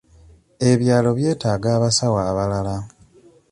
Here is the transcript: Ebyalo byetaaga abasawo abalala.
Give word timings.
Ebyalo 0.69 1.09
byetaaga 1.17 1.67
abasawo 1.77 2.17
abalala. 2.29 2.75